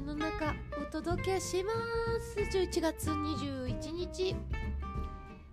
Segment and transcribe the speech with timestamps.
[0.00, 1.72] 雨の中お届けしま
[2.20, 2.40] す。
[2.40, 4.34] 11月21日。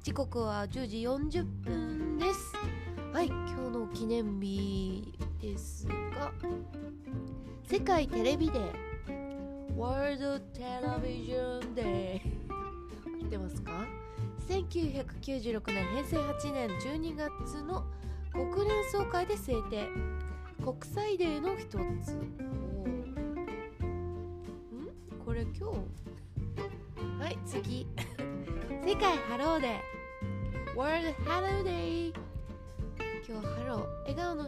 [0.02, 2.54] 時刻は10時40分です。
[3.12, 6.31] はい今日の記念日ですが
[7.70, 9.75] 世界テレビデー。
[9.75, 13.23] ワールドテレビジョンデー。
[13.23, 13.86] 合ってますか
[14.48, 17.84] ？1996年平成8年12月の
[18.31, 19.89] 国連総会で制定。
[20.64, 22.47] 国際デーの一つ。
[25.38, 27.22] れ今日。
[27.22, 27.86] はい次。
[28.84, 30.76] 世界ハローデー。
[30.76, 32.12] World Hello Day
[33.28, 34.00] 今日ハロー。
[34.02, 34.44] 笑顔の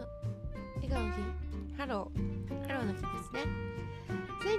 [0.77, 1.21] 笑顔の日。
[1.77, 2.67] ハロー。
[2.67, 3.41] ハローの日ですね。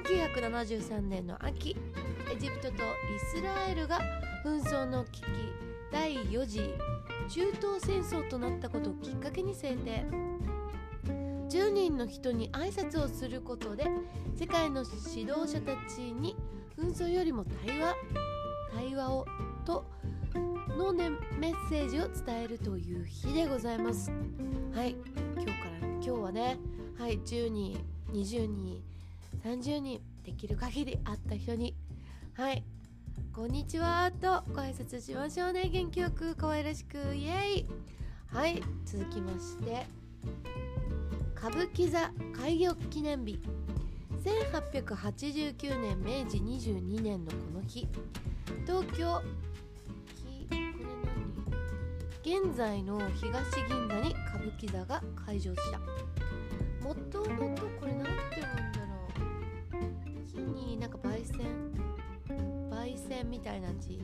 [0.07, 1.77] 1973年の秋。
[2.33, 2.79] エジプトとイ
[3.35, 3.99] スラエルが
[4.45, 5.27] 紛争の危機。
[5.91, 6.61] 第4次
[7.29, 10.05] 中東戦争となったことをきっかけに制定
[11.51, 13.85] 10人の人に挨拶をすることで
[14.37, 16.37] 世界の指導者たちに
[16.79, 17.97] 紛争よりも対話
[18.73, 19.27] 対話を
[19.67, 19.85] と
[20.79, 24.13] の、ね、メッセージを伝えるという日でございます。
[24.73, 24.95] はい。
[25.35, 26.57] 今日から今日はね
[26.97, 28.81] はい10人20人
[29.45, 31.75] 30人できる限り会った人に
[32.35, 32.63] はい。
[33.35, 35.69] こんにちはとご挨拶しましょうね。
[35.69, 37.67] 元気よく可愛らしくイエイ。
[38.29, 40.60] はい続きまして。
[41.41, 41.99] 歌舞伎座
[42.37, 43.41] 開業記念日。
[44.23, 47.89] 1889年明治22年のこの日。
[48.67, 49.23] 東京こ
[50.51, 50.59] れ
[52.21, 52.45] 何？
[52.51, 55.79] 現在の東銀座に歌舞伎座が開場した。
[56.87, 58.87] もともとこれなんて言うんだろ
[59.81, 59.81] う。
[60.31, 61.39] 木になんか焙煎
[62.71, 63.99] 焙煎みたいな字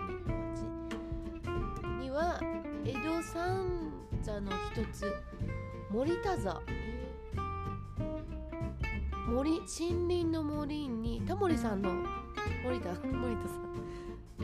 [2.00, 2.40] には
[2.86, 5.12] 江戸三座の一つ
[5.90, 6.62] 森田座。
[9.26, 11.82] 森森林の森にタモリさん。
[11.82, 11.92] の
[12.64, 13.54] 森田森田さ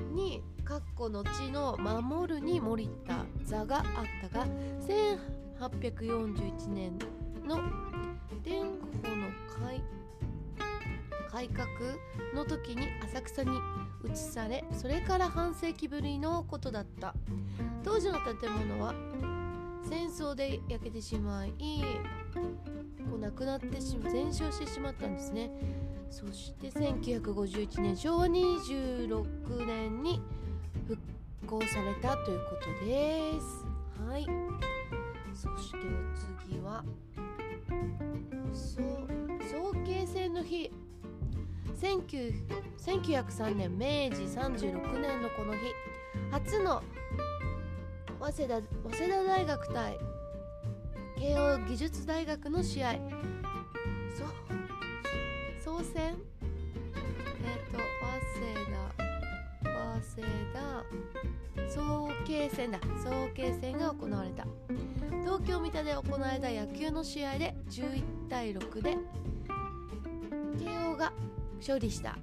[0.00, 0.14] ん。
[0.14, 3.84] にかっこ後の守るに森田座があっ
[4.30, 4.46] たが
[5.60, 6.98] 1841年
[7.46, 7.60] の
[8.42, 9.28] 伝法の
[9.64, 9.82] 改
[11.30, 11.66] 改革
[12.34, 13.50] の時に浅草に
[14.04, 17.14] 移されそれから半世紀ぶりのことだった。
[17.84, 18.94] 当時の建物は
[19.88, 21.52] 戦争で焼けてしまい
[23.10, 25.50] こうなくなってしまう全焼してしまったんですね。
[26.10, 30.20] そして1951年昭和26年に
[30.86, 30.98] 復
[31.46, 33.66] 興されたということです。
[34.08, 34.26] はい。
[35.34, 36.84] そしてお次は
[38.52, 40.70] 早慶戦の日。
[41.80, 45.58] 1903年明治36年のこの日。
[46.30, 46.82] 初の
[48.22, 49.98] 早稲田早稲田大学対
[51.18, 52.94] 慶応義塾大学の試合。
[55.60, 58.94] そ総戦えっ、ー、と早稲田
[59.64, 62.78] 早稲田早慶戦だ。
[63.02, 64.46] 早慶戦が行われた。
[65.22, 68.96] 東京三田で行われた野球の試合で11対6で
[70.60, 71.12] 慶応が
[71.58, 72.10] 勝利した。
[72.10, 72.20] はい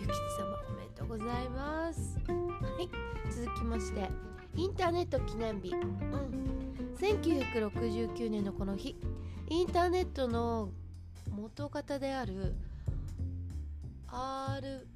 [0.00, 2.18] 諭吉様おめでとうございます。
[2.28, 2.34] は
[2.82, 2.90] い
[3.34, 4.35] 続きまして。
[4.56, 8.96] インターネット記念日、うん、1969年のこの日。
[9.48, 10.70] インターネットの
[11.30, 12.54] 元方である
[14.08, 14.86] R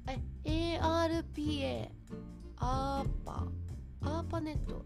[0.43, 1.87] え ARPA
[2.57, 3.47] アーパ
[4.01, 4.83] アーパネット。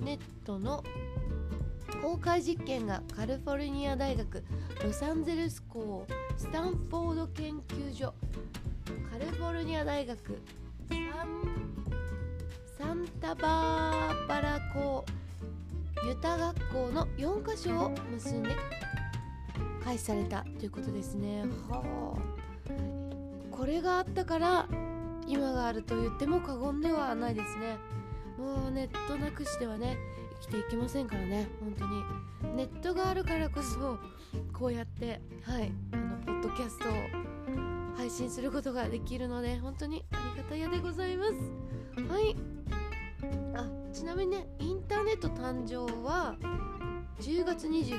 [0.00, 0.84] ネットの
[2.00, 4.44] 公開実験がカリフォルニア大学
[4.82, 8.14] ロサンゼルス校スタンフォード研究所。
[9.10, 10.40] カリフォルニア大学。
[10.88, 11.51] サ
[12.94, 15.04] ンタバーバラ校
[16.06, 18.50] ユタ学校の4カ所を結んで
[19.84, 22.42] 開始されたということですねはあ
[23.50, 24.68] これがあったから
[25.26, 27.78] 今があると言っても過言ではないですね
[28.36, 29.96] もうネットなくしてはね
[30.42, 33.98] 生きていけませんからね本当にネットがあるからこそ
[34.52, 36.92] こうやってはいあのポッドキャストを
[37.96, 41.32] 配信することができるので本当にありがたやでございます
[42.12, 42.34] はい
[43.54, 46.36] あちなみにねインターネット誕生は
[47.20, 47.98] 10月29日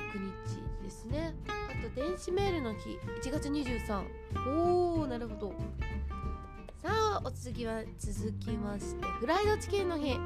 [0.83, 1.35] ですね。
[1.47, 4.03] あと電子メールの日1月23
[4.49, 5.53] おおなるほど。
[6.81, 10.17] さあお次は続きましてフライドチキンの日。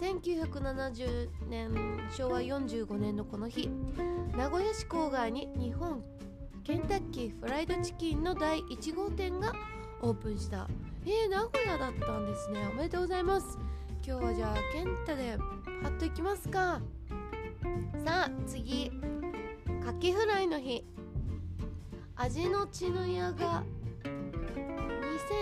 [0.00, 1.70] 1970年
[2.10, 3.68] 昭和45年のこの日。
[4.36, 6.02] 名古屋市郊外に日本
[6.64, 9.52] ケンタッキーフライドチキンの第1号店が
[10.02, 10.68] オープンした。
[11.06, 12.68] えー、名古屋だったんですね。
[12.70, 13.58] おめでとうございます。
[14.08, 15.36] 今日はじゃあケンタで
[15.82, 16.80] パッといきますか。
[18.02, 18.90] さあ次。
[19.84, 20.82] カキフライの日。
[22.16, 23.62] 味の血の矢が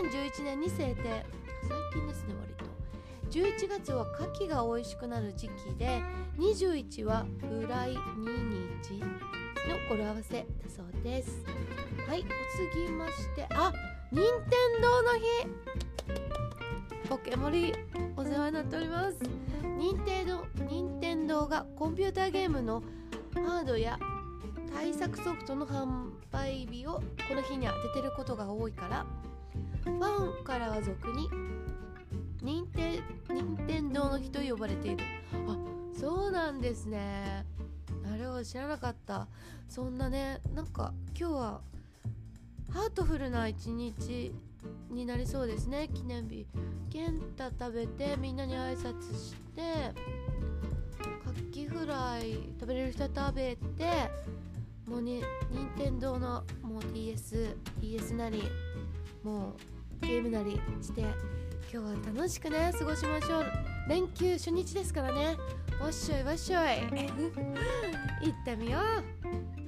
[0.02, 3.38] 2011年に制定最近ですね割と。
[3.38, 6.02] 11月は牡蠣が美味しくなる時期で
[6.36, 8.00] 21はフライ2
[8.82, 9.06] 日の
[9.88, 11.44] 語呂合わせだそうです。
[12.08, 13.46] はいお次まして。
[13.50, 13.72] あ
[14.10, 16.25] 任天堂の日。
[17.08, 17.72] ポケモリ
[18.16, 19.18] お世話になっております。
[19.78, 22.82] 任天堂任天堂がコンピューターゲームの
[23.34, 23.96] ハードや
[24.74, 26.94] 対策ソフトの販売日を
[27.28, 29.06] この日に当ててることが多いから
[29.84, 31.28] ファンからは俗に
[32.42, 33.00] 任天
[33.30, 35.04] 任天堂の日と呼ばれている。
[35.48, 35.56] あ
[35.98, 37.46] そうなんですね。
[38.02, 39.28] なるほど知らなかった。
[39.68, 41.60] そんなねなんか今日は
[42.72, 44.32] ハートフルな一日
[44.90, 45.88] になりそうですね。
[45.92, 46.46] 記念日。
[46.90, 49.92] 健太食べてみんなに挨拶して
[51.24, 54.10] カキフライ食べれる人食べて
[54.88, 55.20] もうね
[55.50, 58.44] 任天堂のもう DS DS なり
[59.22, 59.56] も
[60.02, 61.10] うゲームなりして今
[61.70, 63.44] 日は楽しくね過ごしましょう。
[63.88, 65.36] 連休初日ですからね。
[65.80, 66.80] わっしょいわっしょい。
[68.22, 69.65] 行ってみよう。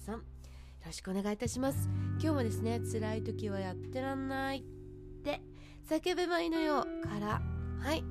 [0.00, 0.20] さんよ
[0.86, 1.88] ろしくお願いいたします。
[2.20, 4.62] 今日もですね辛い時はやってらんないっ
[5.22, 5.42] て
[5.88, 7.42] 叫べばいいのよから
[7.80, 8.02] はい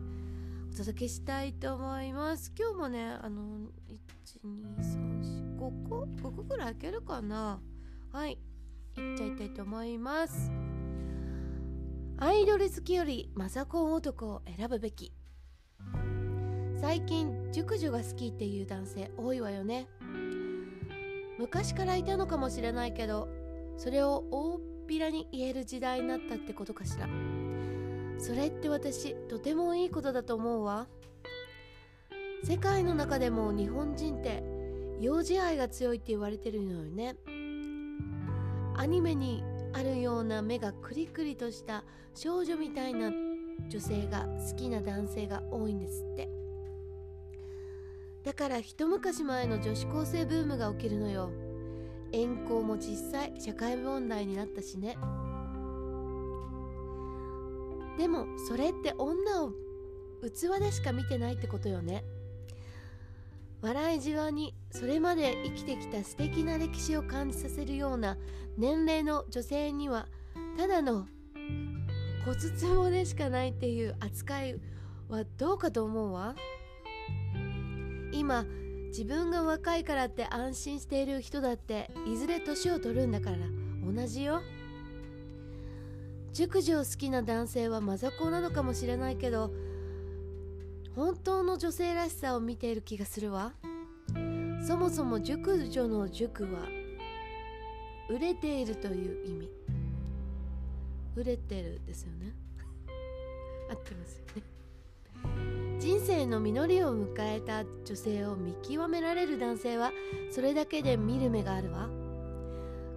[0.71, 2.53] お届けしたいと思います。
[2.57, 3.69] 今日もねあの
[4.45, 7.59] 12345個5個ぐらい開けるかな。
[8.11, 10.51] はいいっちゃいたいと思います。
[12.17, 15.11] アイドル好きよりマザコン男を選ぶべき。
[16.79, 19.87] 最近熟女が好きっていう男性多いわよね。
[21.39, 23.29] 昔からいたのかもしれないけど
[23.77, 24.59] それを大っ
[24.89, 27.07] ぴらに言える時代になったってことかしら。
[28.17, 30.87] それって私とてもいいことだと思うわ。
[32.43, 34.43] 世界の中でも日本人って
[34.99, 37.15] 幼児愛が強いって言われてるのよね。
[38.75, 43.11] アニメにあるような目がクリクリとした少女みたいな
[43.69, 46.38] 女性が好きな男性が多いんですって。
[48.29, 51.31] だから一昔前の女子高生ブームが起きるのよ。
[52.11, 54.99] 遠行も実際社会問題になったしね。
[57.97, 59.51] でもそれって女を
[60.21, 62.03] 器でしか見てないってことよね。
[63.63, 68.15] 笑いじわにそれまで生きてきた素敵な歴史を感じさせるような
[68.59, 70.07] 年齢の女性には
[70.55, 71.07] ただの
[72.25, 74.61] 骨壺でしかないっていう扱い
[75.07, 76.35] はどうかと思うわ。
[78.11, 78.45] 今
[78.87, 83.37] 自分が若いからって安心している人だっていずれ年を取るんだから
[83.85, 84.41] 同じよ。
[86.31, 89.51] 熟女を好きな男性はマザコンなのかもしれないけど
[90.95, 93.53] 本当の女性らしさを見ている気がするわ。
[94.65, 96.67] そもそも熟女の熟は
[98.09, 99.49] 売れているという意味。
[101.15, 102.33] 売れてるですよね。
[103.69, 104.58] 合ってますよね。
[105.79, 109.93] 人生の実りを迎えた女性を見極められる男性は
[110.29, 111.89] それだけで見る目があるわ。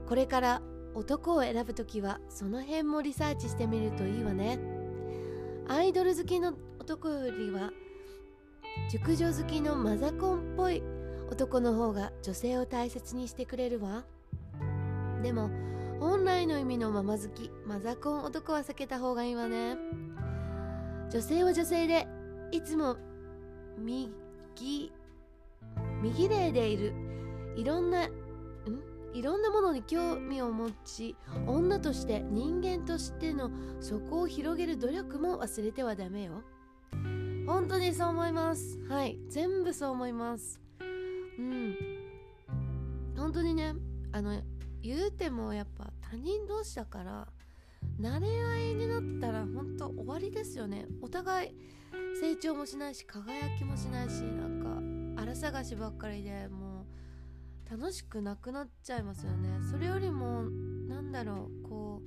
[0.09, 0.63] これから
[0.95, 4.59] 男を選ぶ時はその辺もリサーチしてみるといいわね。
[5.69, 7.71] アイドル好きの男よりは
[8.91, 10.83] 熟女好きのマザコンっぽい
[11.31, 14.05] 男の方が女性を大切にしてくれるわ。
[15.23, 15.51] でも
[16.01, 19.77] 本来の意味のママ好きマザコン男は避けた方がいいわね。
[21.13, 22.09] 女性は女性で
[22.53, 22.97] いつも
[23.79, 24.93] 右
[26.03, 26.93] 右霊でいる。
[27.57, 28.11] いろんなん？
[29.15, 31.17] いろんなものに興味を持ち
[31.47, 36.43] 女として人間としての底を広げる努力も忘れてはダメよ。
[37.47, 38.79] 本当にそう思います。
[38.89, 39.19] はい。
[39.29, 40.61] 全部そう思います。
[41.39, 41.77] うん。
[43.17, 43.75] 本当にね
[44.13, 44.43] あの
[44.83, 47.29] 言うてもやっぱ他人同士だから
[48.01, 50.87] 慣れ合いになったら本当終わりですよね。
[51.01, 51.55] お互い
[52.21, 56.85] 成長もしないし輝きもしないしなんか荒探しばっかりでも
[57.67, 59.49] う楽しくなくなっちゃいますよね。
[59.71, 60.43] それよりも
[60.89, 62.03] なんだろうこ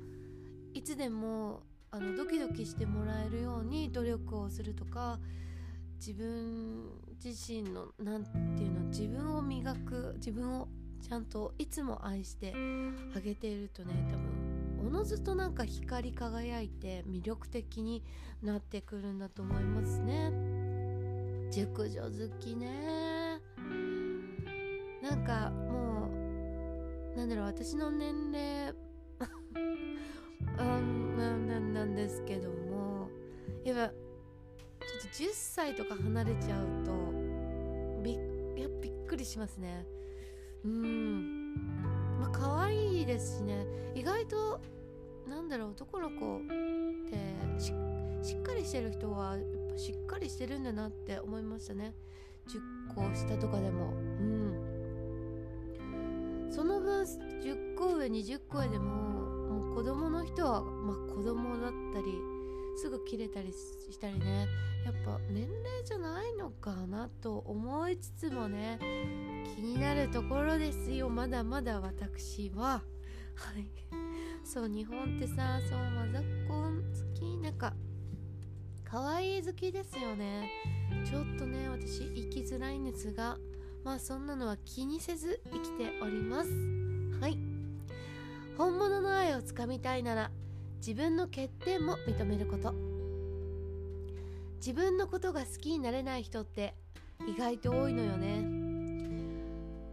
[0.73, 5.19] ういつでもあのドキドキしてもらえるように努力をするとか
[5.97, 6.89] 自分
[7.23, 10.67] 自身の何て言うの自分を磨く自分を
[11.01, 12.53] ちゃんといつも愛して
[13.15, 14.44] あげているとね多分
[14.95, 18.01] のずとなんか光り輝いて魅力的に
[18.41, 20.31] なってくるんだと思いますね。
[21.51, 22.09] 熟女好
[22.39, 23.41] きね。
[25.03, 26.07] なんかも
[27.13, 28.73] うなんだろう私の年齢
[30.59, 33.09] うんなんなんですけども。
[33.65, 36.91] やっぱちょっと10歳とか離れちゃうと
[38.01, 38.13] び
[38.61, 39.85] やびっくりしますね。
[40.63, 41.53] うん。
[42.21, 43.65] まあ可愛いですしね。
[43.93, 44.61] 意外と
[45.27, 46.41] なんだろう男の子っ
[47.09, 47.17] て
[48.23, 51.93] しっかりしてる人はやっぱしっかりしてるんだなって思いましたね。
[52.47, 53.93] 10個下とかでも。
[53.93, 54.75] うん。
[56.51, 62.05] その分10個上20個上でももう子供の人はまあ子供だったり
[62.77, 64.47] すぐ切れたりしたりね。
[64.85, 68.77] やっぱ年齢じゃないのかなと思いつつもね
[69.55, 71.09] 気になるところですよ。
[71.09, 72.83] まだまだ私は。
[73.35, 73.67] はい。
[74.45, 77.73] そう日本ってさそうマザコン好きなんか
[78.83, 80.49] 可愛い好きですよね。
[81.03, 83.37] ちょっとね私生きづらいんですが
[83.83, 86.51] まあそんなのは気にせず生きております。
[87.19, 87.39] はい。
[88.55, 90.31] 本物の愛をつかみたいなら
[90.77, 92.73] 自分の欠点も認めること。
[94.57, 96.75] 自分のことが好きになれない人って
[97.27, 98.45] 意外と多いのよね。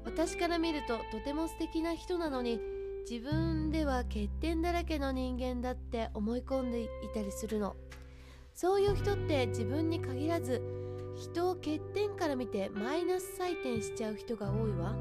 [0.04, 2.60] 私から見るととても素敵な人なのに
[3.08, 7.76] 自分では欠点だらけの人間だって思い込んでいたりするの。
[8.54, 10.62] そういう人って自分に限らず
[11.16, 14.94] 人を欠点から見てマイナス採点しちゃう人が多いわ。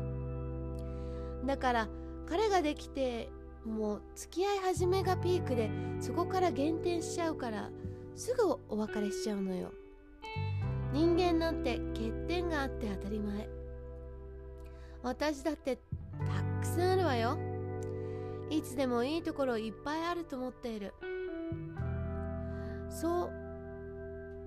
[1.46, 1.88] だから
[2.28, 3.30] 彼ができて
[3.66, 7.70] もう付き合い始めがピークでそこから減点しちゃうから
[8.16, 9.72] すぐお別れしちゃうのよ。
[10.92, 13.48] 人間なんて欠点があって当たり前。
[15.04, 15.82] 私だってた
[16.62, 17.51] くさんあるわよ。
[18.52, 20.94] いつでもいいところいっぱいあると思っている。
[22.90, 23.32] そう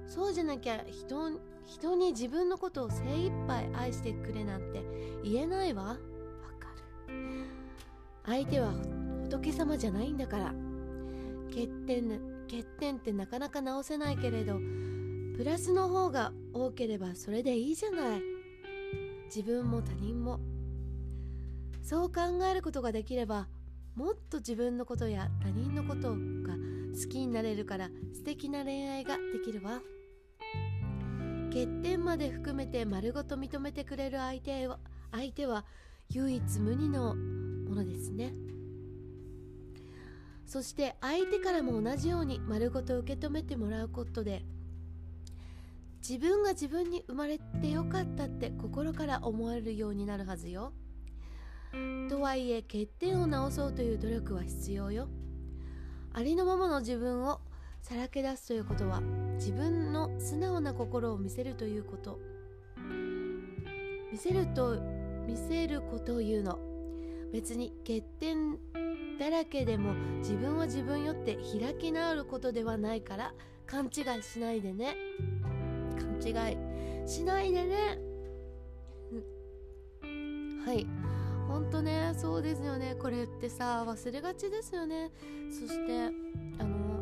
[0.07, 4.85] そうじゃなきゃ人人に自分のことを精一杯愛してくれなんて
[5.25, 5.85] 言えないわ。
[5.85, 5.95] わ
[6.61, 6.69] か
[7.09, 7.47] る。
[8.27, 8.73] 相手は
[9.31, 10.55] 仏様じゃないんだから。
[11.49, 14.59] 欠点欠点ってなかなか直せないけれど
[15.37, 18.23] プラスの方が多ければそれでいいじゃない。
[19.35, 20.41] 自分も他人も。
[21.83, 23.49] そう考えることができれば
[23.95, 26.55] もっと自分のことや他人のことが
[26.95, 29.81] 好きになれるから素敵な恋愛ができるわ。
[31.53, 34.81] 欠点まで含めて丸ごと認めてくれる相手は
[35.13, 35.65] 相手は
[36.11, 38.35] 唯一無二のものですね。
[40.45, 44.45] そして相手からも同じように丸ごと受け止めてもらうことで
[46.07, 50.73] 自分が自分に生まれてよかったって心から思えるようになるはずよ。
[52.09, 55.09] とはいえ欠点を直そうという努力は必要よ。
[56.13, 57.41] ありのままの自分を
[57.83, 59.01] さらけ出すということは
[59.35, 62.19] 自分の素直な心を見せるということ。
[64.13, 64.81] 見せると
[65.27, 66.59] 見せることを言うの。
[67.33, 68.59] 別に欠点
[69.19, 73.35] だらけでも自分は自分よって開き直ることではないから
[73.67, 74.97] 勘違いしないでね。
[75.99, 77.99] 勘違いしないでね。
[80.65, 80.87] はい。
[81.55, 82.97] ほんとねそうですよね。
[82.99, 85.13] これってさ忘れがちですよね。
[85.49, 86.07] そして
[86.59, 86.99] あの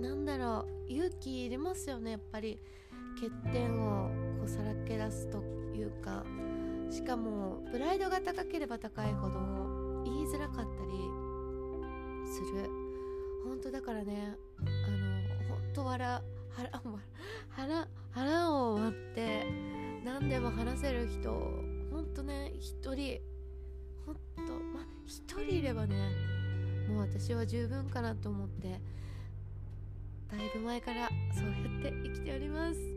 [0.00, 2.12] なんだろう勇気いりますよね。
[2.12, 2.58] やっぱり
[3.20, 4.08] 欠点を
[4.38, 5.42] こうさらけ出すと
[5.74, 6.24] いうか。
[6.88, 10.70] しかもプライドが高ければ高いほど言いづらかったり
[12.32, 12.70] する。
[13.44, 14.68] 本当だからねあの
[15.48, 16.82] 本当笑腹
[17.50, 19.44] 腹腹を割って
[20.02, 21.69] 何でも話せる人
[22.14, 23.20] とね一人
[24.06, 24.14] ほん
[24.46, 25.96] とまあ一人いればね
[26.88, 28.80] もう私は十分かなと思って
[30.30, 32.78] だいぶ前からそうやって生きております。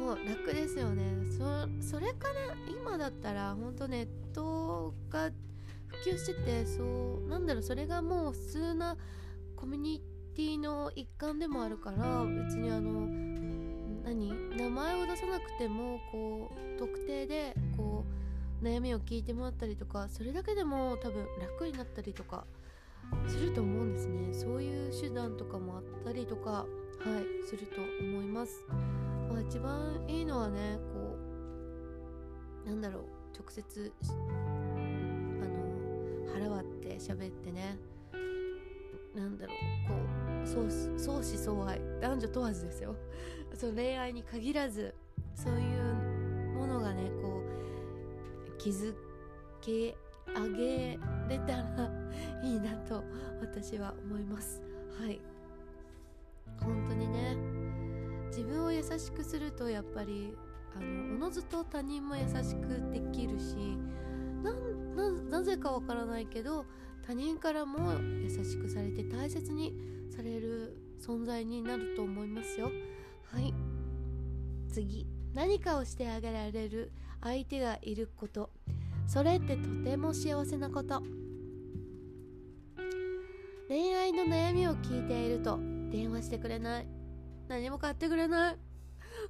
[0.00, 1.04] もう楽ですよね。
[1.30, 2.34] そそれから
[2.66, 5.30] 今だったら本当ネットが
[5.88, 8.96] 普及しててそうなんだろうそれがもう普通な
[9.54, 10.02] コミュニ
[10.34, 13.25] ティの一環でもあるから別にあの
[14.06, 14.32] 何？
[14.56, 18.04] 名前を出さなくてもこう特定でこ
[18.62, 22.46] う悩みを聞いてもらったりとかそれだけでも多分楽になったりとか
[23.28, 24.32] すると思うんですね。
[24.32, 26.66] そういう手段とかもあったりとかはい
[27.46, 28.64] すると思います。
[29.28, 31.16] まあ一番いいのはねこ
[32.64, 33.02] うなんだろう
[33.36, 34.12] 直接あ
[35.44, 37.76] の腹割って喋ってね。
[39.14, 39.56] なんだろう
[39.88, 40.05] こう
[40.46, 41.80] 相相思相愛。
[42.00, 42.94] 男女問わずですよ。
[43.54, 44.94] その恋愛に限らず
[45.34, 45.94] そういう
[46.54, 47.42] ものがねこ
[48.54, 48.94] う気づ
[49.60, 49.96] け
[50.34, 50.98] 上げ
[51.28, 51.90] れたら
[52.42, 53.02] いいなと
[53.40, 54.62] 私は思います。
[55.00, 55.20] はい。
[56.60, 57.36] 本当にね
[58.28, 60.36] 自分を優しくするとやっぱり
[60.76, 63.78] あのおのずと他人も優しくできるし
[65.30, 66.64] なぜかわからないけど
[67.06, 69.74] 他人からも優しくされて大切に
[70.16, 72.70] される存在になると思いますよ。
[73.24, 73.52] はい。
[74.72, 75.06] 次。
[75.34, 78.50] 何かをしてあげられる相手がいること。
[79.06, 81.02] それってとても幸せなこと。
[83.68, 85.58] 恋愛の悩みを聞いていると
[85.90, 86.86] 電話してくれない。
[87.48, 88.56] 何も買ってくれない。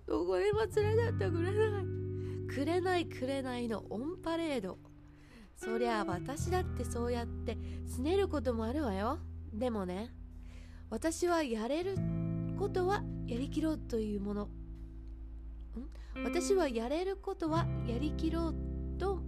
[0.06, 1.84] どこにも連れてってくれない。
[2.48, 4.78] くれないくれないのオンパレード。
[5.56, 7.56] そりゃあ私だってそうやって
[7.98, 9.18] 拗ねることもあるわよ。
[9.52, 10.10] でもね
[10.88, 11.96] 私はやれる
[12.58, 14.48] ことはやりきろうというもの。
[16.24, 18.54] 私はやれることはやりきろう
[18.98, 19.20] と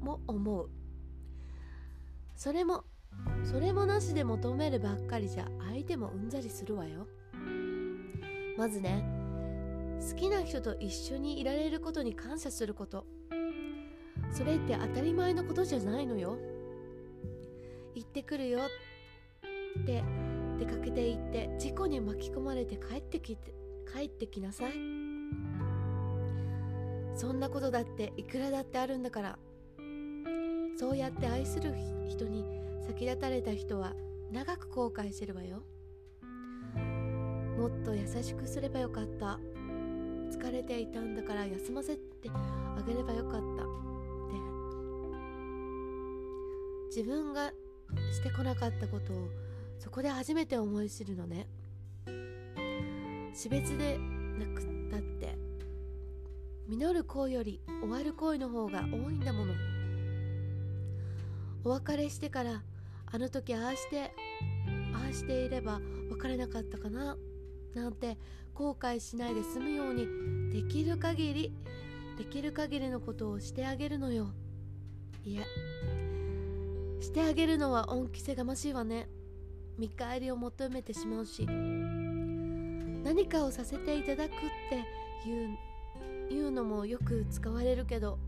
[0.00, 0.70] も思う。
[2.36, 2.84] それも
[3.44, 7.06] それもなしで求めるばっかりじゃ相手もうんざりするわよ。
[8.56, 9.04] まずね
[10.00, 13.06] 好きな人と一緒にいられることに感謝すること。
[14.32, 16.36] それって当たり前のことじゃないのよ。
[17.94, 18.60] 行ってくるよ
[19.80, 20.02] って
[20.60, 23.54] 出かけて行って事故に巻き込まれて帰ってきて
[23.90, 24.72] 帰ってきなさい。
[27.16, 29.38] そんなことだっていくらだってあるんだから。
[30.76, 31.74] そうやって愛する
[32.08, 32.44] 人に
[32.86, 33.94] 先立たれた人は
[34.30, 35.62] 長く後悔してるわよ。
[37.58, 39.40] もっと優しくすればよかった。
[40.30, 43.64] 疲れていたんだから休ませてあげればよかった。
[43.64, 43.74] って。
[46.94, 47.50] 自分が
[48.12, 49.28] してこなかったことを
[49.80, 51.48] そこで初めて思い知るのね。
[53.32, 53.96] 死別で
[54.38, 55.38] なくったって
[56.68, 59.54] 実る恋より終わる恋の方が多いんだもの。
[61.64, 62.62] お別れしてから
[63.06, 64.12] あの時ああして
[64.92, 67.16] ああしていれば別れなかったかな
[67.74, 68.18] なんて
[68.52, 71.54] 後悔しないで済むようにできる限り
[72.18, 74.28] できる限りのことをしてあげるのよ。
[75.24, 75.46] いえ。
[77.00, 79.08] してあげるのは恩着せがましいわね。
[79.80, 84.34] 見返りを求めてしまうし何かをさせていただくっ
[84.68, 84.84] て
[85.24, 85.58] 言う
[86.28, 88.18] 言うのもよく使われるけど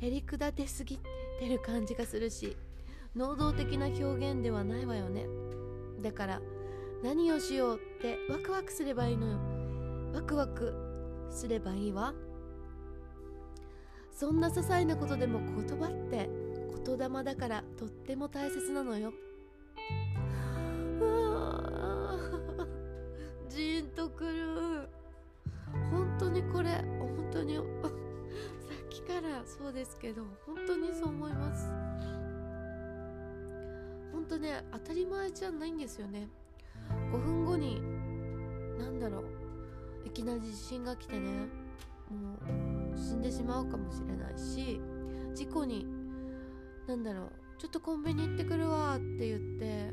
[0.00, 0.98] へりくだてすぎ
[1.38, 2.56] てる感じがするし
[3.14, 5.26] 能動的な表現ではないわよね。
[6.02, 6.40] だから
[7.02, 9.38] 何をしようってワクワクすればいいのよ。
[10.14, 10.74] ワクワク
[11.30, 12.14] すればいいわ。
[14.10, 16.28] そんな些細なことでも言葉って
[16.84, 19.12] 言霊だからとっても大切なのよ。
[23.94, 24.88] とくる。
[25.90, 31.68] 本当にこれ本当に さっきからそうですけど本当にそう思います。
[34.12, 36.28] 本当ね当たり前じゃないんですよね。
[37.12, 37.80] 5分後に
[38.78, 39.24] 何だろう
[40.06, 41.30] いきなり地震が来てね
[42.10, 42.34] も
[42.94, 44.80] う死んでしまうかもしれないし
[45.34, 45.86] 事故に
[46.86, 49.90] 何だろうちょっとコンビニ行ってくるわって言って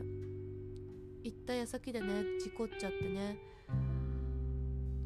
[1.23, 2.07] 行った矢先でね
[2.39, 3.37] 事故っちゃってね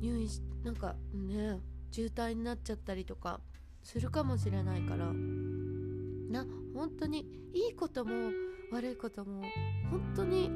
[0.01, 1.59] 入院しなんかね
[1.91, 3.39] 渋滞になっちゃったりとか
[3.83, 5.11] するかもしれないから。
[6.29, 7.19] な本当に
[7.53, 8.31] いいことも
[8.71, 9.43] 悪いことも
[9.89, 10.49] 本当に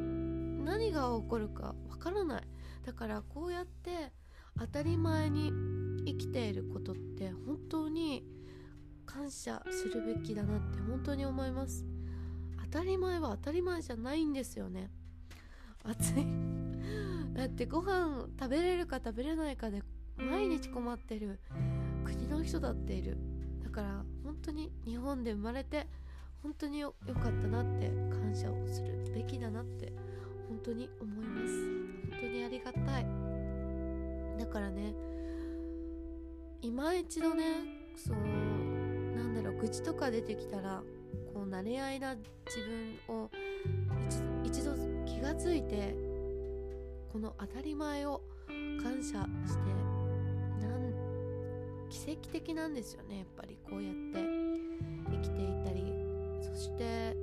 [0.65, 2.43] 何が起こるかわからない。
[2.86, 4.12] だからこうやって
[4.58, 5.52] 当たり前に
[6.06, 8.25] 生きていることって本当に
[9.06, 11.86] 感謝するべきだなって本当に思います。
[12.71, 14.89] 当たり前は当たり前じゃないんですよね。
[15.84, 16.58] 暑い。
[17.33, 19.81] だってご飯食べれるか食べれないかで
[20.17, 21.39] 毎日困ってる
[22.03, 23.17] 国の人だっている。
[23.63, 25.87] だから本当に日本で生まれて
[26.41, 29.93] 本当によかったなって感謝をするべきだなって
[30.47, 31.53] 本当に思います。
[32.11, 33.05] 本当にありがたい。
[34.39, 34.93] だからね
[36.61, 37.43] 今一度ね
[37.95, 38.17] そう
[39.15, 40.81] なんだろう愚痴とか出てきたら
[41.33, 42.25] こう慣れ合いな自
[43.07, 43.29] 分を
[44.43, 44.73] 一度
[45.05, 45.95] 気がついて
[47.11, 48.21] この当たり前を
[48.81, 49.19] 感謝して
[50.61, 50.93] なん
[51.89, 53.57] 奇跡的なんですよねやっぱり。
[53.69, 54.19] こうやって
[55.11, 55.83] 生きていたり
[56.41, 57.15] そして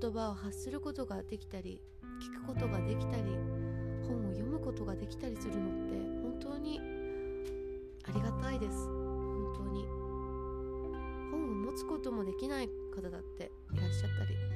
[0.00, 1.82] 言葉を発することができたり
[2.20, 3.22] 聞くことができたり
[4.06, 6.80] 本を読むことができたりするのって本当に
[8.04, 8.86] ありがたいです。
[8.86, 9.86] 本当に。
[11.30, 14.49] 本を持つこともできない方だっていらっしゃったり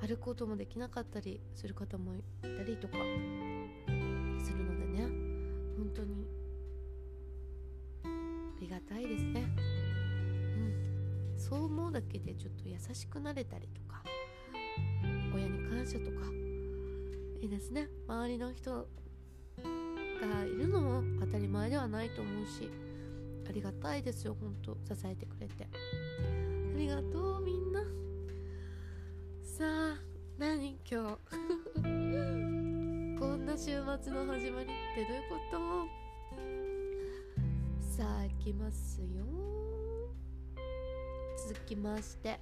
[0.00, 5.08] 歩くこともできなかったりする方もいたりとかするのでね。
[5.76, 6.26] 本当に
[8.04, 8.08] あ
[8.60, 9.46] りがたいですね。
[11.34, 11.38] うん。
[11.38, 14.02] そう思うだけでちょっと優しくなれたりとか
[15.34, 16.26] 親に感謝とか
[17.40, 17.88] いいですね。
[18.08, 22.70] 周りの人がいるのも当たり前ではないと思うし
[23.48, 24.36] ありがたいですよ。
[24.40, 25.68] ほんと支えてくれて。
[26.74, 28.05] ありがとうみんな。
[29.56, 29.96] さあ
[30.38, 31.18] 何今日？
[33.18, 33.64] こんな週
[34.02, 35.56] 末の始まりってどういうこと？
[37.80, 39.24] さあ行きますよ。
[41.48, 42.38] 続きまして。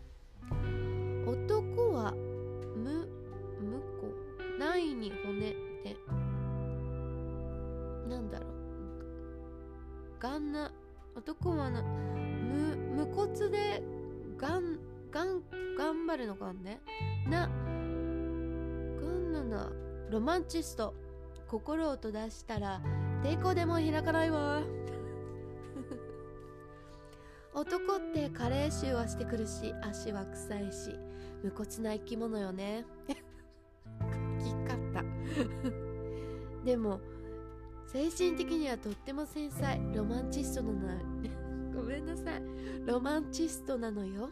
[20.24, 20.94] マンチスト。
[21.46, 22.80] 心を閉ざしたら
[23.22, 24.62] 抵抗でも開かないわ。
[27.52, 30.98] 男って加齢臭はしてくるし足は臭いし
[31.42, 32.86] 無骨な生き物よね。
[34.40, 35.04] 書き方
[36.64, 37.00] でも
[37.86, 39.78] 精神的にはとっても繊細。
[39.94, 41.04] ロマンチストなの
[41.76, 42.42] ごめんなさい。
[42.86, 44.30] ロマンチストなのよ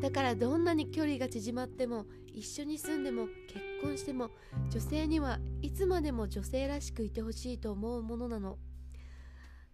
[0.00, 4.30] だからどんなに距離が縮まっても一緒に住んでも結婚しても
[4.70, 8.58] 女性にはいつまでも女性らしくいてほしいと思うものなの。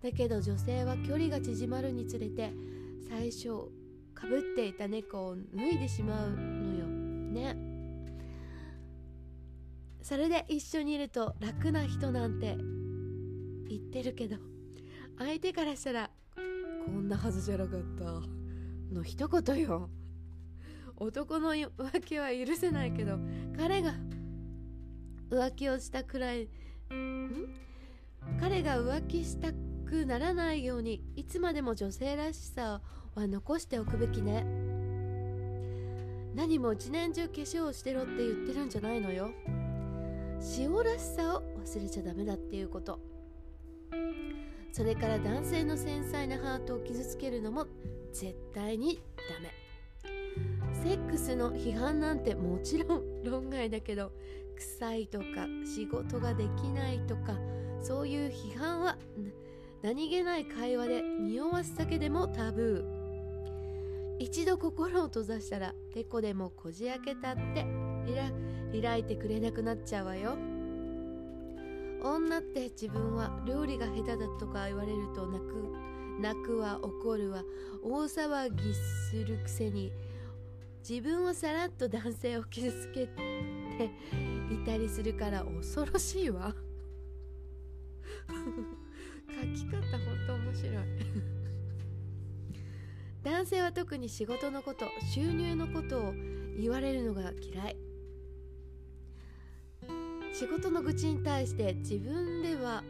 [0.02, 2.52] だけど女性は距離が縮まるにつれて
[3.08, 3.70] 最初
[4.14, 6.86] かぶっていた猫を脱いでしまうのよ。
[6.86, 7.56] ね。
[10.02, 12.56] それで一緒にいると楽な人なんて
[13.68, 14.36] 言ってるけど
[15.18, 16.10] 相手からしたら
[16.86, 18.40] こんなはずじゃなかった。
[18.92, 19.88] の一言よ。
[21.00, 23.18] 男の浮気は許せないけど
[23.56, 23.94] 彼が
[25.30, 26.48] 浮気をしたくらい
[26.92, 27.48] ん？
[28.38, 29.48] 彼が浮気した
[29.88, 32.82] くならないようにいつまでも女性らしさ
[33.14, 34.44] は残しておくべきね。
[36.34, 39.30] 何も一年中化粧をしてろって言ってるんじゃないのよ。
[40.58, 43.00] 塩らしさを忘れちゃダメだっていうこと。
[44.70, 47.66] それから男性の繊細なハートを傷つけるのも
[48.12, 49.50] 絶対にダメ。
[50.82, 54.12] セックスの批判なんてもちろん論外だけど
[54.56, 55.24] 臭いとか
[55.64, 57.38] 仕事ができないとか
[57.82, 58.96] そういう批判は
[59.82, 64.20] 何気ない会話で匂わすだけでもタブー。
[64.22, 67.64] 一度心を閉ざしたらてこでもこじ開けたって
[68.78, 70.36] 開いてくれなくなっちゃうわよ。
[72.02, 75.74] 女って自分は料理が下手だとか言われると泣く
[76.20, 77.44] 泣くわ怒るわ。
[77.82, 79.90] 大騒ぎするくせに
[80.88, 83.12] 自分をさらっと男性を傷つけて
[84.50, 86.54] いたりするから恐ろしいわ。
[88.28, 88.34] 書
[89.54, 90.76] き方ほんと面白い。
[93.22, 96.14] 男性は特に仕事のこと収入のことを
[96.58, 97.76] 言われるのが嫌い。
[100.32, 102.82] 仕事の愚痴に対して自分では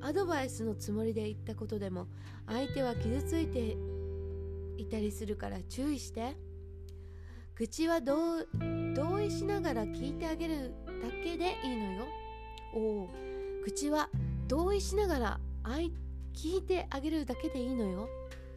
[0.00, 2.08] アドバイスのつもりで言ったことでも
[2.46, 3.76] 相手は傷ついて
[4.76, 6.36] いたりするから注意して。
[7.56, 12.06] 愚痴は同意しながら聞いてあげるだけでいいのよ。
[12.74, 13.10] おお
[13.64, 14.08] 愚痴は
[14.48, 15.40] 同意しながら
[16.34, 18.08] 聞いてあげるだけでいいのよ。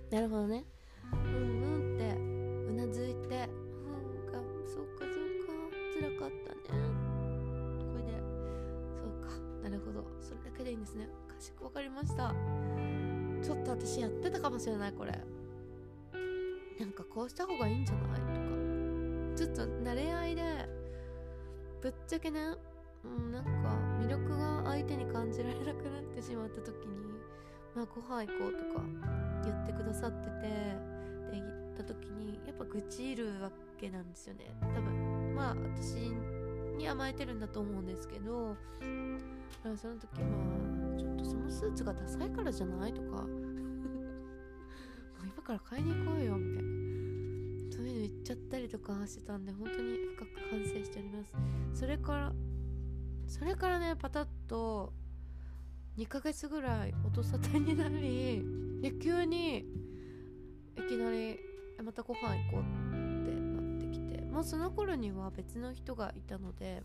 [0.10, 0.64] なるほどね。
[1.12, 5.54] うんうんってうなずいてうんかそうかそうか
[5.94, 6.80] 辛かったね。
[7.92, 8.14] これで
[8.98, 9.30] そうか
[9.62, 10.06] なるほど。
[10.22, 11.08] それだけでいいんですね。
[11.28, 12.34] かしくわかりました。
[13.44, 15.12] ちょっと私やってたかもしれないこれ。
[16.80, 18.15] なんかこうした方がいいんじゃない？
[19.36, 20.44] ちょっと慣れ合いで
[21.82, 22.40] ぶっちゃけね
[23.04, 23.52] うんなんか
[24.00, 26.96] 魅力が相手に感じられなくなってしまった時に
[27.76, 28.82] まあご飯行こうとか
[29.44, 31.46] 言ってくださっててで言っ
[31.78, 34.56] た時にやっぱ愚痴いるわけなんですよね。
[34.62, 36.14] 多分まあ私
[36.78, 38.56] に甘えてるんだと思うんですけど
[39.76, 43.08] その時まあちょっとそのスーツがダサいからじゃないとか。
[43.28, 43.28] も
[45.24, 46.75] う今から買いに行こうよみたいな。
[48.26, 51.80] ちゃったりとかしてたんで本当に深く反省しております。
[51.80, 52.34] それから
[53.28, 54.94] それからねパタッと
[55.98, 58.44] 2ヶ月ぐらい音沙汰になり
[58.82, 59.60] で急に
[60.78, 61.40] いきなり
[61.84, 66.82] またご飯行こうってなってきてまあその頃には別の人がいたので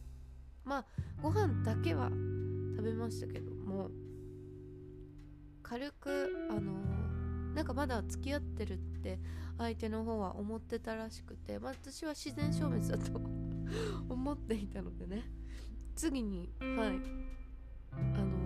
[0.64, 0.84] まあ
[1.22, 2.10] ご飯だけは
[2.76, 3.88] 食べましたけども
[5.62, 6.72] 軽くあの
[7.54, 9.18] なんかまだ付き合ってるって
[9.58, 13.20] 相手の方は思ってたらしくて、まあ、私は自然消滅だと
[14.08, 15.24] 思っていたのでね。
[15.96, 17.00] 次にはい。
[17.92, 18.40] あの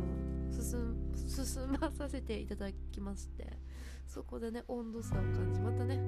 [0.50, 3.58] 進進まさせていただきまして
[4.06, 5.98] そこでね温度差を感じまたね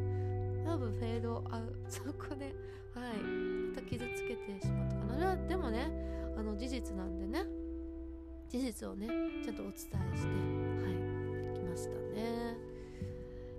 [0.64, 2.54] 多分フェードアウ そこで
[2.94, 5.36] はいまた傷つけてしまったかな。
[5.46, 5.90] でもね
[6.36, 7.44] あの事実なんでね
[8.48, 9.08] 事実をね
[9.44, 10.02] ちゃんとお伝えしては
[11.52, 12.65] いきましたね。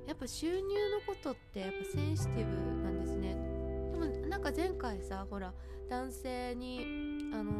[0.07, 3.35] やっぱ収入のことってやっぱセンシティブなんですね。
[3.91, 5.53] でもなんか前回さほら
[5.89, 7.51] 男性にあの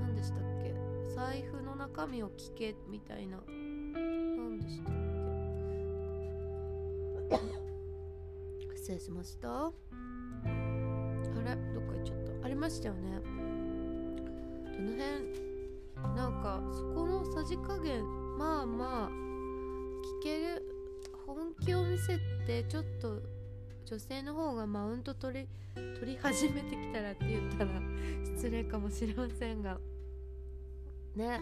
[0.00, 0.72] 何でしたっけ？
[1.14, 3.38] 財布の中身を聞けみたいな。
[3.48, 4.94] 何でしたっ
[7.28, 8.76] け？
[8.76, 9.66] 失礼しました。
[9.66, 9.72] あ
[10.44, 11.56] れ？
[11.74, 12.46] どっか行っちゃった。
[12.46, 13.20] ありましたよね。
[13.20, 13.30] ど
[14.84, 15.48] の辺？
[16.14, 18.04] なんかそこのさじ加減
[18.38, 20.64] まあまあ聞ける
[21.60, 23.20] 気を見せてちょっと
[23.84, 25.48] 女性の方がマウント取り
[25.98, 27.70] 取り始めてきたらって言ったら
[28.24, 29.78] 失礼かもしれませんが。
[31.16, 31.40] ね。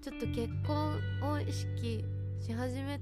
[0.00, 2.04] ちょっと結婚を意識
[2.40, 3.00] し始め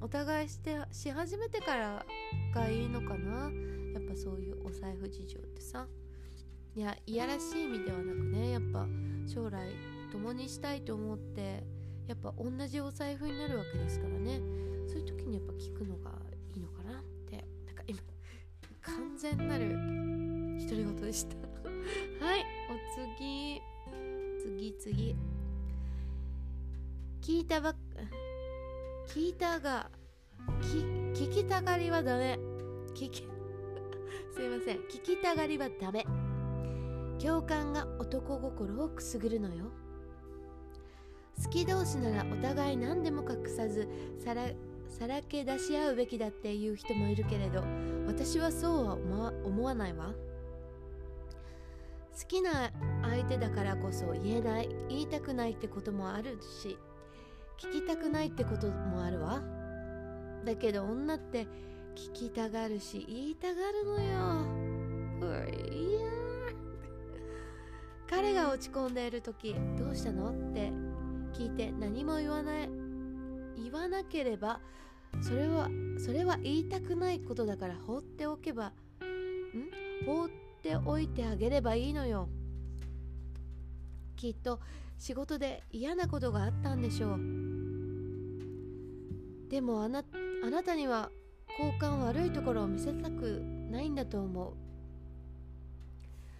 [0.00, 2.06] お互いしてし始めてから
[2.52, 3.50] がいいのかな？
[3.94, 5.86] やっぱそういうお財布事情ってさ。
[6.74, 8.86] いやいやらしい意味ではなくねやっぱ
[9.26, 9.72] 将来
[10.12, 11.64] 共にしたいと思って
[12.06, 14.40] やっぱ同じお財布になるわけですからね。
[14.90, 16.10] そういう時にやっぱ聞くのが
[16.52, 17.36] いいのかなって。
[17.64, 18.00] なんか今
[18.82, 19.68] 完全なる
[20.58, 21.36] 独り言でした。
[22.26, 23.60] はいお次。
[24.42, 25.16] 次次。
[27.20, 27.76] 聞いたばっ
[29.06, 29.90] 聞いたが
[31.14, 32.36] 聞きたがりはダメ。
[32.94, 33.28] 聞き
[34.34, 34.78] すいません。
[34.88, 36.04] 聞きたがりはダメ。
[37.22, 39.66] 共感が男心をくすぐるのよ。
[41.40, 44.48] 好き同士ならお互い何でも隠さずさら
[44.90, 47.64] さらけ出し合うべきだっていう人もいるけれど
[48.06, 50.12] 私はそうは思わないわ。
[52.12, 52.70] 好きな
[53.02, 56.76] 相手だからこそ言えない言いたくないってこともあるし
[57.58, 59.42] 聞きたくないってこともあるわ。
[60.44, 61.46] だけど女って
[61.94, 64.70] 聞きたがるし言いたがるのよ。
[65.72, 66.00] いや
[68.08, 70.72] 彼が落ち込んでいる時どうしたのって
[71.32, 72.68] 聞いて何も言わない
[73.62, 74.60] 言わなければ
[75.20, 75.68] それは
[75.98, 78.72] それは言いたくないことだから放っておけばん？
[80.06, 80.28] 放っ
[80.62, 82.28] ておいてあげればいいのよ。
[84.16, 84.60] きっと
[84.98, 87.20] 仕事で嫌なことがあったんでしょう。
[89.48, 90.04] でもあな
[90.44, 91.10] あなたには
[91.58, 94.54] 交換悪いところを見せたくないんだと思う。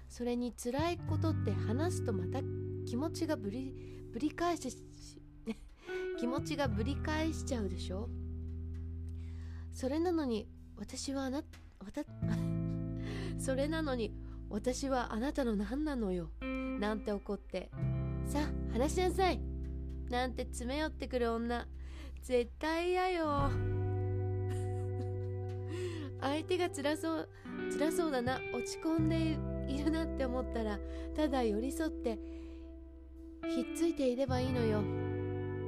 [0.09, 2.41] それに辛いことって話すとまた
[2.87, 3.75] 気持ちがぶり
[4.13, 4.69] ぶり返し
[6.19, 8.09] 気持ちがぶり返しちゃうでしょ。
[9.73, 11.49] それなのに私はあなた
[13.39, 14.13] それなのに
[14.51, 16.31] 私はあなたの何なのよ。
[16.41, 17.71] なんて怒って。
[18.27, 19.41] さあ話しなさい。
[20.11, 21.67] なんて詰め寄ってくる女。
[22.23, 23.51] 絶対嫌よ。
[26.21, 27.29] 相手が辛そう
[27.79, 28.41] 辛そうだな。
[28.53, 29.39] 落ち込んで
[29.73, 30.79] いるなって思ったら
[31.15, 32.19] ただ寄り添って
[33.49, 34.83] ひっついていればいいのよ。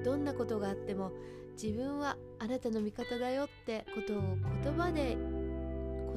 [0.05, 1.13] どんなことがあっても
[1.61, 4.23] 自分はあなたの味方だよってことを
[4.63, 5.17] 言葉で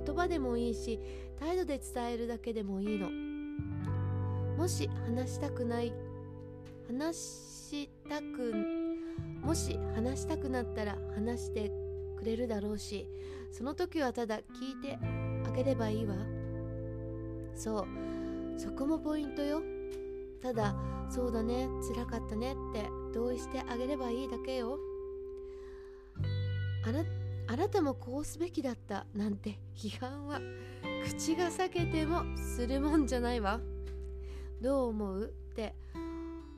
[0.05, 0.99] 言葉でもいいし
[1.39, 3.09] 態度で伝えるだけでもいいの。
[4.57, 5.93] もし話したくない
[6.87, 8.53] 話したく
[9.41, 11.71] もし話したくなったら話して
[12.17, 13.05] くれるだろうし
[13.51, 14.97] その時はただ聞いて
[15.47, 16.15] あげればいいわ。
[17.55, 17.87] そう。
[18.57, 19.61] そこもポイントよ。
[20.41, 20.75] ただ
[21.09, 24.77] そうだね辛かったねって同意してあげればいいだけよ。
[26.87, 27.03] あな
[27.47, 30.39] あなたもこうすべきだったなんて批判は
[31.03, 33.59] 口が裂けてもするもんじゃないわ。
[34.61, 35.73] どう思うって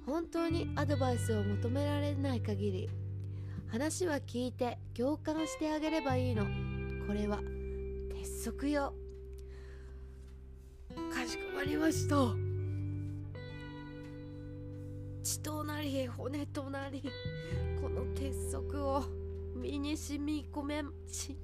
[0.06, 2.90] 本当にアドバイスを求められない限り
[3.68, 6.46] 話は聞いて共感してあげればいいの。
[7.08, 7.40] これは
[8.14, 8.94] 鉄則よ。
[11.14, 12.16] かしこまりました。
[15.24, 17.02] 血となり骨となり
[17.82, 19.17] この鉄則を。
[19.58, 21.38] 身に染み込めし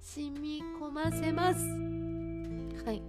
[0.00, 1.60] 染み込ませます。
[2.84, 3.02] はい。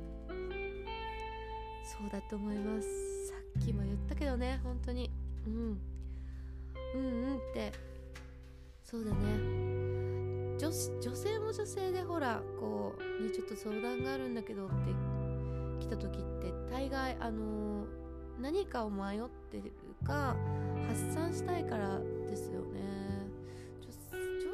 [1.83, 2.87] そうだと思います。
[3.29, 5.09] さっきも言ったけどね本当に。
[5.47, 5.53] うん。
[6.95, 7.71] うんうんって。
[8.83, 9.73] そうだね。
[10.59, 10.69] 女
[11.01, 14.75] 女性も女性でほらこうねちょっと相談があるんだけどって
[15.79, 17.87] 来た時って大概あのー、
[18.39, 19.73] 何かを迷ってる
[20.05, 20.35] か
[20.87, 22.92] 発散したいからですよね。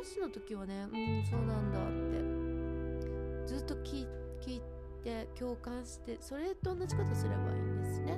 [0.10, 1.84] 女子の時はねうんそうなんだっ
[3.46, 3.50] て。
[3.50, 4.08] ずっと聞い
[5.04, 8.14] て共感してそれと同じことすればいいんですね。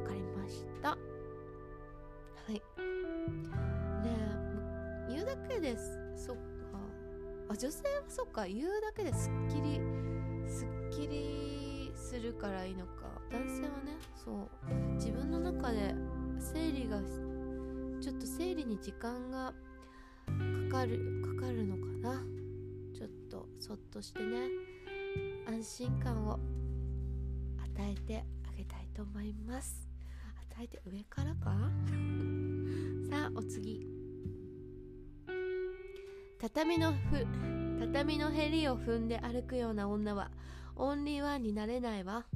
[0.00, 0.90] わかりました。
[0.90, 0.96] は
[2.48, 2.52] い。
[2.52, 2.60] ね
[5.08, 6.00] え言うだけです。
[6.16, 6.42] そっか。
[7.48, 8.46] あ女性はそっか。
[8.46, 9.80] 言うだけですっきり
[10.48, 13.20] すっきりするからいいのか。
[13.30, 14.48] 男性はねそう。
[14.94, 15.94] 自分の中で
[16.38, 17.00] 生理が
[18.00, 19.52] ちょっと生理に時間が
[20.74, 22.20] かるかかるのかな？
[22.92, 24.48] ちょっとそっとしてね。
[25.46, 26.40] 安心感を与
[27.78, 29.86] えてあげたいと思います。
[30.50, 31.70] 与えて上からか？
[33.08, 33.86] さあお次。
[36.40, 37.24] 畳のふ
[37.78, 40.32] 畳のへりを踏んで歩くような女は
[40.74, 42.26] オンリーワンになれないわ。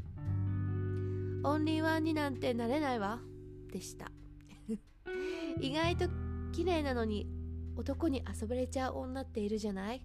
[1.42, 3.18] オンリーワンになんてなれないわ。
[3.72, 4.12] でした。
[5.61, 6.07] 意外と
[6.53, 7.38] 綺麗なのに
[7.78, 10.04] 男に遊ばれちゃう女っているじゃない？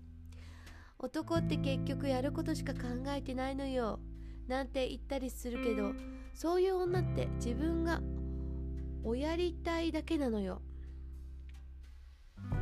[0.99, 3.99] 男って結局やることしか考えてないのよ。
[4.47, 5.93] なんて言ったりするけど
[6.35, 7.99] そういう女って自分が
[9.03, 10.61] おやりたいだけなのよ。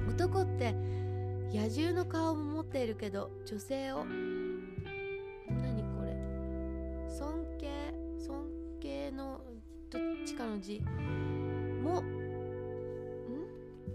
[0.08, 0.72] 男って
[1.52, 6.16] 野獣の顔も持っているけど女性を何これ？
[7.10, 7.68] 尊敬？
[8.18, 8.46] 尊
[8.80, 9.42] 敬の
[9.90, 10.82] どっちかの字？
[11.84, 12.02] も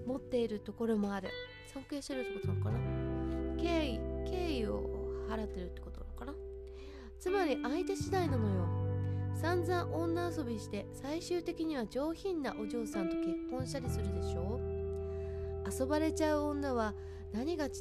[0.06, 1.30] 持っているところもある。
[1.72, 2.78] 尊敬してるってことなのかな？
[3.60, 4.82] 敬意敬意を
[5.28, 6.34] 払ってるってことなのかな？
[7.18, 8.66] つまり相手次第なのよ。
[9.34, 14.58] 散々女遊びして最終的には上品なお嬢さんと結婚したりするでしょ？
[15.78, 16.94] 遊ばれちゃう女は
[17.32, 17.72] 何が違う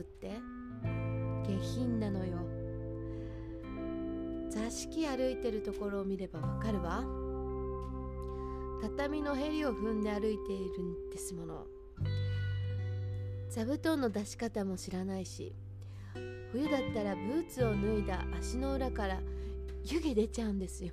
[0.00, 0.32] って？
[1.46, 2.36] 下品なのよ。
[4.50, 7.04] 座敷歩いてるところを見ればわかるわ。
[8.80, 11.66] 畳のへりを踏んで歩いているんですもの。
[13.48, 15.54] 座布団の出し方も知らないし
[16.52, 19.20] 冬だったらブーツを脱いだ足の裏から
[19.84, 20.92] 湯気出ちゃうんですよ。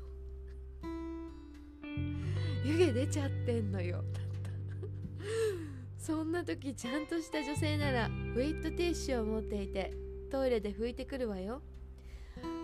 [2.63, 4.03] 湯気出ちゃってんのよ。
[5.97, 9.93] そんな時ちゃんとした女性ならウェイトティッシュを持っていて
[10.29, 11.61] トイレで拭いてくるわよ。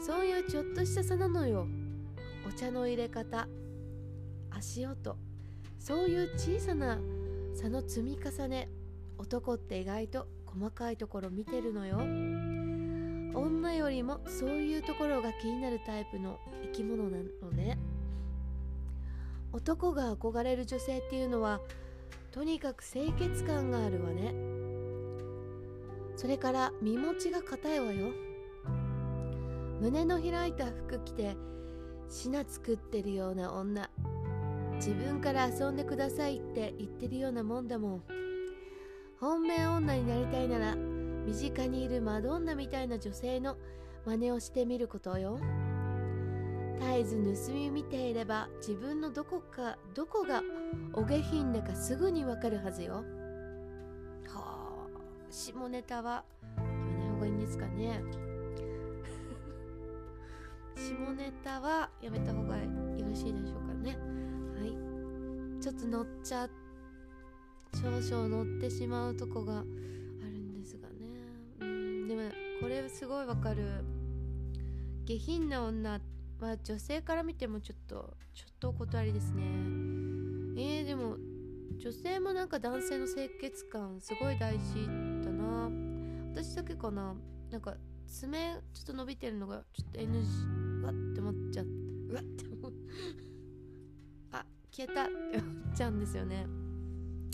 [0.01, 1.67] そういうちょっとした差なのよ。
[2.47, 3.47] お茶の入れ方。
[4.51, 5.15] 足音。
[5.79, 6.99] そういう小さな
[7.55, 8.69] 差の積み重ね
[9.17, 11.97] 男って意外と細かいところ見てるのよ。
[13.33, 17.77] 女よりもそういうところが気になるタイプの生き物なのね。
[19.51, 21.59] 男が憧れる女性っていうのは
[22.31, 24.33] とにかく清潔感があるわね。
[26.15, 28.11] それから身持ちが硬いわよ。
[29.81, 31.37] 胸の開いた服着て
[32.09, 33.89] 品作ってるような女。
[34.79, 38.03] 自分から遊んでくださいって言ってるようなもんだもん。
[39.19, 43.57] 本命女になりたいなら身近にいるマドンナみたいな女性の
[44.05, 45.37] 真似をしてみることよ。
[46.79, 50.41] 絶えず盗み見ていれば自分のどこかどこが
[50.93, 52.93] お下品だかすぐにわかるはずよ。
[52.93, 53.03] は
[54.33, 54.87] あ
[55.29, 56.23] 下ネタは
[56.55, 58.01] 言わない方がいいんですかね。
[60.77, 62.63] 下ネタはやめた方がよ
[63.05, 63.68] ろしいでしょうか。
[65.61, 66.47] ちょっと乗っちゃ
[67.75, 69.65] 少々乗ってしまうとこがある
[70.29, 70.95] んですがね。
[71.59, 72.21] うんでも
[72.61, 73.83] これすごいわかる。
[75.05, 75.99] 下品な女
[76.39, 79.43] は女性から見てもちょっとちょっとお断りですね。
[80.55, 81.17] えー、でも
[81.77, 84.85] 女性もなんか男性の清潔感すごい大事
[85.23, 85.69] だな。
[86.33, 87.15] 私だけかな。
[87.51, 87.75] なんか
[88.07, 92.48] 爪ちょっと伸びてるのがちょっと NG うわって思っちゃうわって
[94.79, 96.47] 消えたって思っちゃうんですよね。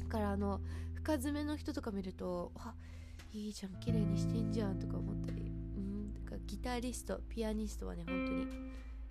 [0.01, 0.62] だからあの
[0.95, 2.73] 深爪の人とか見るとあ
[3.31, 8.47] いいじゃん綺麗にしてんじゃんとか思ったりうんだからギタリストピアニストはね本当に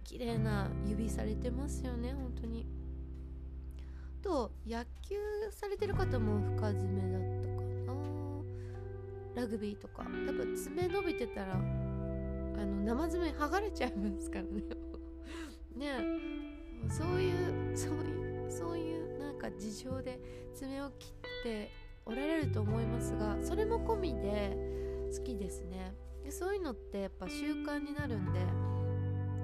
[0.03, 2.67] 綺麗な指されてますよね本当に。
[4.21, 5.17] と野球
[5.53, 7.95] されてる方も深爪だったか
[9.37, 9.43] な。
[9.43, 10.03] ラグビーとか。
[10.03, 14.65] やっぱ爪伸びてたらあの生爪剥がれちゃいますからね。
[15.77, 16.45] ね
[16.89, 17.33] そうい
[17.73, 20.19] うそういうそういうなんか事情で
[20.55, 21.71] 爪を切って
[22.07, 24.57] おられると思いますがそれも込みで
[25.17, 25.95] 好きですね。
[26.23, 28.41] でそういうのってやっぱ習慣になるんで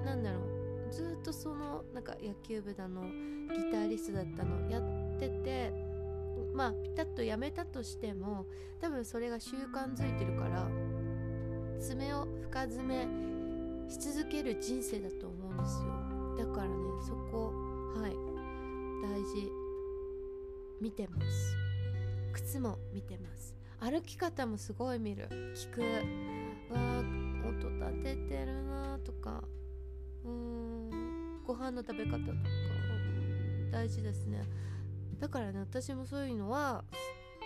[0.05, 0.91] なんだろう。
[0.91, 5.71] ずっとそのなんか野球部だのギタリストだったのやってて
[6.53, 8.45] まあピタッとやめたとしても
[8.81, 10.67] 多分それが習慣づいてるから
[11.79, 13.07] 爪を深爪
[13.87, 16.45] し続ける人生だと思うんですよ。
[16.45, 16.75] だからね
[17.07, 17.53] そこ
[17.95, 18.30] はい。
[19.01, 19.51] 大事。
[20.79, 21.55] 見てます。
[22.33, 23.55] 靴も見てます。
[23.79, 25.27] 歩き方もすごい見る。
[25.55, 25.81] 聞く。
[25.81, 25.87] わ
[27.49, 29.43] 音立ててるなとか。
[30.23, 31.43] うーん。
[31.45, 32.31] ご飯の食べ方とか。
[33.71, 34.43] 大事ですね。
[35.19, 36.83] だからね私もそういうのは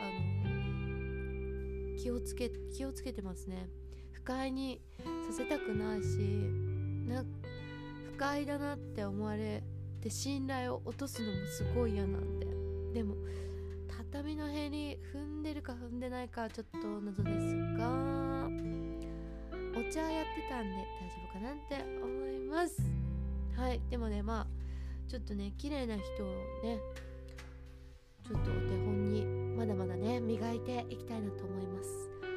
[0.01, 0.05] あ
[0.47, 3.69] の気をつけ気をつけてますね。
[4.11, 4.81] 不快に
[5.29, 6.17] させたくないし
[7.07, 7.23] な
[8.13, 9.63] 不快だなって思われ
[10.05, 12.45] て信頼を落とすのもすごい嫌なんで
[12.93, 13.15] でも
[13.87, 18.47] 畳のへり踏んでるか踏んでないかちょっと謎ですが
[19.75, 22.81] お茶やってたんで大丈夫かなって思います。
[23.57, 24.47] はいでもねまあ
[25.09, 26.27] ちょっとね綺麗な人を
[26.63, 26.79] ね
[28.27, 29.25] ちょっとお手本に
[29.57, 31.89] まだまだね磨いていきたいなと思います。
[32.21, 32.27] は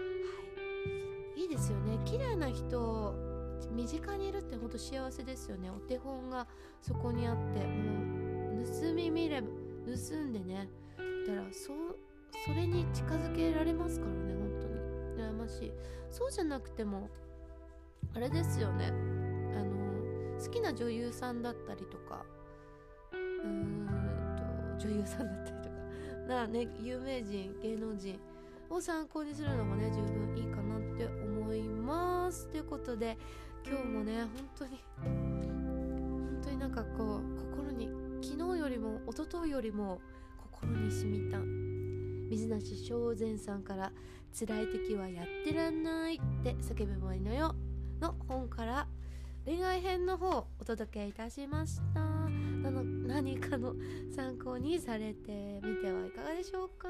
[1.37, 1.43] い。
[1.43, 1.99] いいですよね。
[2.07, 3.28] 綺麗な人
[3.71, 5.71] 身近にいるってほんと幸せですよね。
[5.71, 6.47] お手本が
[6.81, 9.49] そこにあってもう盗み見れば
[9.87, 10.69] 盗んでね。
[11.27, 11.73] たらそ
[12.45, 15.29] それに近づけられますからね本当に。
[15.29, 15.73] 羨ましい。
[16.11, 17.09] そうじゃなくても
[18.15, 18.87] あれですよね。
[18.87, 22.25] あの好きな女優さんだったりとか
[23.13, 25.69] うーんと女優さんだったりとか。
[26.29, 28.19] なね有名人芸能人
[28.71, 32.49] を参考にするのもね十分いいかなって思います。
[32.49, 33.17] ということで
[33.67, 34.29] 今日もね本
[34.59, 37.89] 当に本当になんかこう心に
[38.23, 40.01] 昨日よりも一昨日よりも
[40.53, 41.39] 心に染みた。
[42.31, 43.91] 水無正禅さんから
[44.39, 47.55] 「辛い時はやってらんない」って叫ぶもいいのよ
[48.01, 48.87] の本から
[49.47, 52.01] 恋愛編の方お届けいたしました。
[52.01, 53.75] なの何かの
[54.15, 56.89] 参考にされてみてはいかがでしょうか。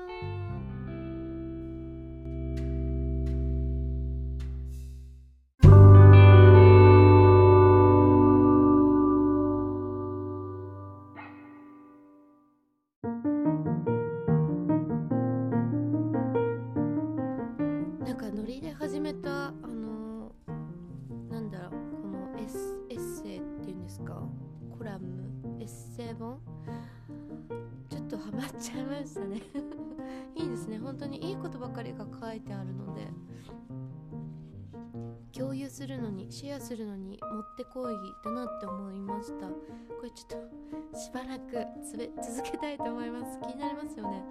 [37.69, 39.47] にもってこいだなって思いました。
[39.47, 43.39] これちょっとしばらくつべ続けたいと思います。
[43.41, 44.23] 気になりますよね。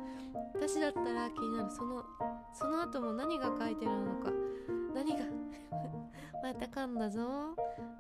[0.56, 1.72] 私だったら気になる。
[1.72, 2.04] その
[2.54, 4.32] その後も何が書いてるのか。
[4.96, 5.26] 何が
[6.44, 7.56] また噛んだぞ。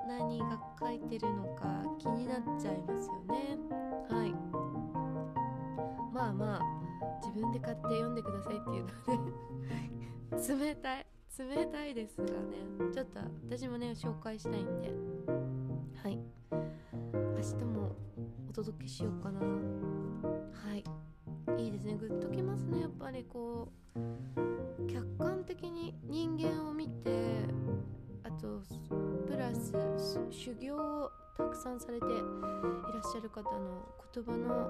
[0.07, 1.83] 何が書いてるのか。
[1.99, 3.57] 気になっちゃいますよね。
[4.09, 4.33] はい。
[6.11, 6.61] まあまあ
[7.21, 9.31] 自分で買って読んでくださいっていうのはね
[10.31, 11.05] 冷たい
[11.38, 12.57] 冷たいですがね。
[12.91, 15.16] ちょっと私もね紹介したいんで。
[16.03, 16.19] はい。
[16.51, 17.95] 明日も
[18.49, 19.39] お届けしようかな。
[19.39, 20.83] はい。
[21.61, 21.95] いいですね。
[21.95, 22.81] グッときますね。
[22.81, 27.45] やっぱりこう客観的に人間を見て
[28.23, 28.61] あと
[29.27, 29.73] プラス
[30.29, 32.19] 修行をたくさんされていらっ
[33.11, 34.69] しゃる方の言葉の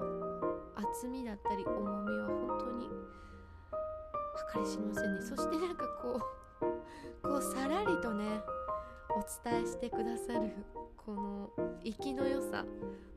[0.74, 2.88] 厚みだったり重みは本当に
[4.54, 5.22] 計り知りませんね。
[5.22, 6.20] そしてなんかこ
[6.62, 8.40] うこうさらりとね
[9.18, 10.52] お伝えしてくださる
[10.96, 11.50] この
[11.82, 12.64] 息の良さ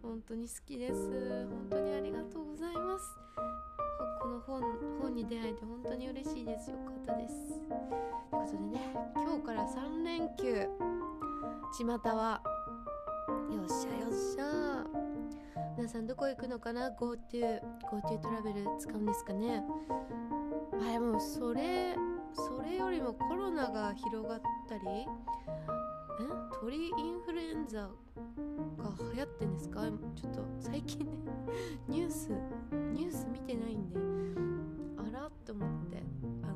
[0.01, 0.95] 本当に好きです。
[1.47, 3.05] 本当にありがとうございます。
[4.19, 4.63] この本
[4.99, 6.71] 本に出会えて本当に嬉しいです。
[6.71, 7.35] よかったです。
[7.37, 7.59] という
[8.31, 10.67] ことでね今日から3連休。
[11.77, 12.41] 巷は
[13.51, 14.83] よっしゃよっしゃ。
[15.77, 19.63] 皆さんどこ行くのかな？GoTo GoTo トラベル使うんですかね？
[20.81, 21.95] あでもうそれ
[22.33, 24.81] それよりもコロナが広がったり
[26.21, 26.59] え？
[26.59, 27.89] 鳥インフルエンザが
[29.13, 29.81] 流行ってんですか？
[30.15, 31.11] ちょっと最近ね
[31.87, 32.29] ニュース
[32.93, 33.99] ニュース見てないんで
[34.97, 36.03] あらって思って。
[36.43, 36.47] あ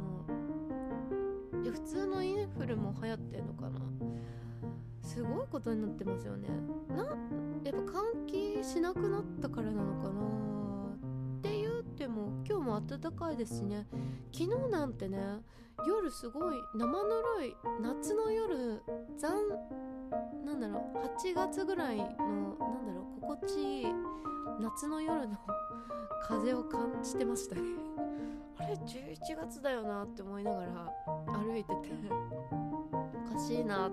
[1.57, 3.79] のいや普通のインフルも流行ってんのかな？
[5.01, 6.49] すごいことになってますよね。
[6.89, 7.03] な
[7.63, 10.21] やっぱ換気しなくなったからなのかな？
[11.37, 13.87] って言っても今日も暖かいですしね。
[14.31, 15.41] 昨日なんてね
[15.83, 17.09] 夜すごい生ぬ
[17.39, 18.81] るい夏の夜
[19.17, 19.33] 残
[20.45, 23.85] なんだろう8月ぐらいのなんだろう心地いい
[24.59, 25.37] 夏の夜の
[26.27, 27.61] 風を感じてましたね。
[28.57, 30.93] あれ11月だよなって思いながら
[31.27, 31.91] 歩いてて。
[33.29, 33.89] おかしいな。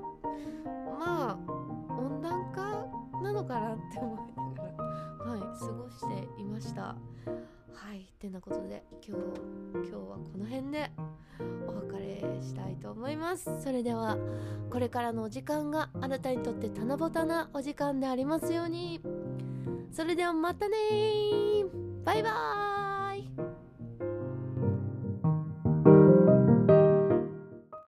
[0.99, 1.39] まあ
[1.91, 4.69] 温暖化なのかなって思いなが
[5.25, 6.97] らはい過ごしていました。
[7.75, 9.23] はいてなことで今日
[9.75, 10.91] 今日はこの辺で
[11.67, 13.51] お別れしたいと思います。
[13.63, 14.17] それでは
[14.71, 19.01] これからのお時間があなたにとって七夕なお時間でありますように。
[19.93, 20.77] それではまたね
[22.05, 22.92] バイバーイ。